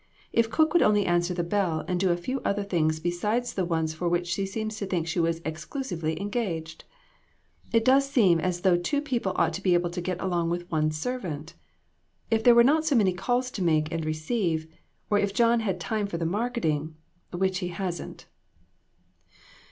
If 0.33 0.49
cook 0.49 0.73
would 0.73 0.81
only 0.81 1.05
answer 1.05 1.35
the 1.35 1.43
bell 1.43 1.85
and 1.87 1.99
do 1.99 2.09
a 2.09 2.17
few 2.17 2.39
other 2.39 2.63
little 2.63 2.69
things 2.71 2.99
beside 2.99 3.45
the 3.45 3.63
ones 3.65 3.93
for 3.93 4.09
which 4.09 4.25
she 4.25 4.47
seems 4.47 4.77
to 4.77 4.87
think 4.87 5.05
she 5.07 5.19
was 5.19 5.41
exclusively 5.45 6.19
engaged! 6.19 6.85
It 7.71 7.85
does 7.85 8.09
seem 8.09 8.39
as 8.39 8.61
though 8.61 8.77
two 8.77 8.99
people 8.99 9.31
ought 9.35 9.53
to 9.53 9.61
be 9.61 9.75
able 9.75 9.91
to 9.91 10.01
get 10.01 10.19
along 10.19 10.49
with 10.49 10.71
one 10.71 10.89
servant. 10.89 11.53
If 12.31 12.43
there 12.43 12.55
were 12.55 12.63
not 12.63 12.83
so 12.83 12.95
many 12.95 13.13
calls 13.13 13.51
to 13.51 13.61
make 13.63 13.91
and 13.91 14.03
receive, 14.03 14.65
or 15.11 15.19
if 15.19 15.35
John 15.35 15.59
had 15.59 15.79
time 15.79 16.07
for 16.07 16.17
the 16.17 16.25
marketing. 16.25 16.95
which 17.31 17.59
he 17.59 17.67
hasn't." 17.67 18.25